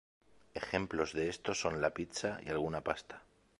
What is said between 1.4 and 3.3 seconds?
son la pizza y alguna pasta.